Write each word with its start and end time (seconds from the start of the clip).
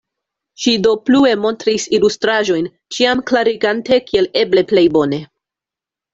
Ŝi 0.61 0.71
do 0.85 0.93
plue 1.09 1.33
montris 1.43 1.85
ilustraĵojn, 1.97 2.71
ĉiam 2.97 3.23
klarigante 3.33 4.01
kiel 4.09 4.31
eble 4.43 4.67
plej 4.75 4.87
bone. 4.99 5.23